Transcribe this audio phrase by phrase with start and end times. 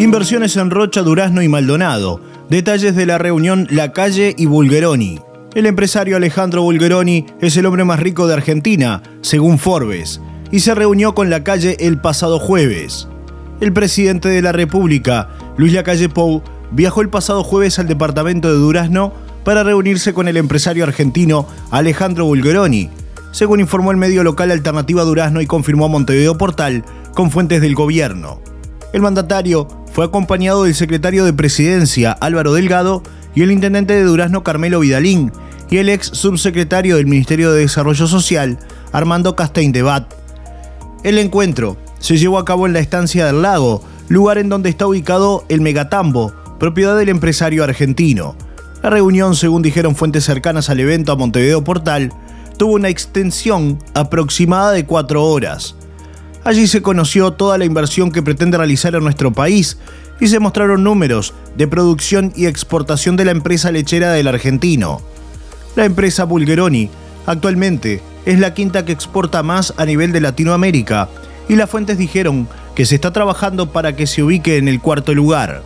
[0.00, 2.22] Inversiones en Rocha, Durazno y Maldonado.
[2.48, 5.20] Detalles de la reunión La Calle y Bulgeroni.
[5.54, 10.74] El empresario Alejandro Bulgeroni es el hombre más rico de Argentina, según Forbes, y se
[10.74, 13.08] reunió con La Calle el pasado jueves.
[13.60, 15.28] El presidente de la República,
[15.58, 19.12] Luis Lacalle Pou, viajó el pasado jueves al departamento de Durazno
[19.44, 22.88] para reunirse con el empresario argentino Alejandro Bulgeroni,
[23.32, 28.40] según informó el medio local Alternativa Durazno y confirmó Montevideo Portal con fuentes del gobierno.
[28.94, 33.02] El mandatario fue acompañado del secretario de Presidencia Álvaro Delgado
[33.34, 35.32] y el intendente de Durazno Carmelo Vidalín
[35.68, 38.58] y el ex subsecretario del Ministerio de Desarrollo Social
[38.92, 40.12] Armando Castein de Bat.
[41.04, 44.86] El encuentro se llevó a cabo en la estancia del lago, lugar en donde está
[44.86, 48.36] ubicado el Megatambo, propiedad del empresario argentino.
[48.82, 52.12] La reunión, según dijeron fuentes cercanas al evento a Montevideo Portal,
[52.56, 55.76] tuvo una extensión aproximada de cuatro horas.
[56.44, 59.76] Allí se conoció toda la inversión que pretende realizar en nuestro país
[60.20, 65.02] y se mostraron números de producción y exportación de la empresa lechera del argentino.
[65.76, 66.90] La empresa Bulgeroni
[67.26, 71.08] actualmente es la quinta que exporta más a nivel de Latinoamérica
[71.48, 75.14] y las fuentes dijeron que se está trabajando para que se ubique en el cuarto
[75.14, 75.62] lugar.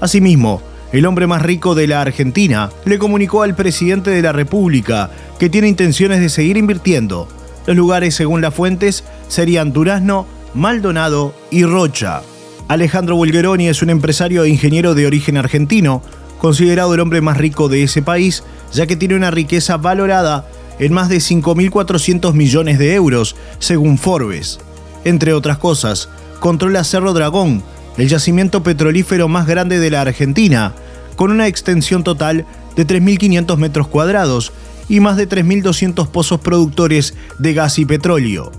[0.00, 5.10] Asimismo, el hombre más rico de la Argentina le comunicó al presidente de la República
[5.38, 7.28] que tiene intenciones de seguir invirtiendo
[7.68, 12.22] los lugares, según las fuentes, serían Durazno, Maldonado y Rocha.
[12.68, 16.02] Alejandro Bulgeroni es un empresario e ingeniero de origen argentino,
[16.38, 20.46] considerado el hombre más rico de ese país, ya que tiene una riqueza valorada
[20.78, 24.60] en más de 5.400 millones de euros, según Forbes.
[25.04, 26.08] Entre otras cosas,
[26.40, 27.62] controla Cerro Dragón,
[27.96, 30.72] el yacimiento petrolífero más grande de la Argentina,
[31.16, 34.52] con una extensión total de 3.500 metros cuadrados
[34.88, 38.52] y más de 3.200 pozos productores de gas y petróleo.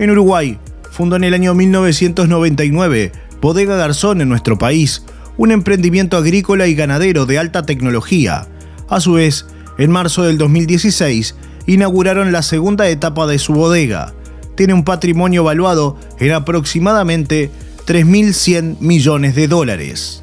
[0.00, 0.58] En Uruguay,
[0.90, 3.12] fundó en el año 1999
[3.42, 5.04] Bodega Garzón en nuestro país,
[5.36, 8.46] un emprendimiento agrícola y ganadero de alta tecnología.
[8.88, 9.44] A su vez,
[9.76, 11.34] en marzo del 2016,
[11.66, 14.14] inauguraron la segunda etapa de su bodega.
[14.56, 17.50] Tiene un patrimonio valuado en aproximadamente
[17.86, 20.22] 3.100 millones de dólares.